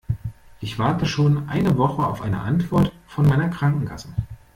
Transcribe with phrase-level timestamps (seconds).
[0.61, 4.09] Ich warte schon eine Woche auf eine Antwort von meiner Krankenkasse.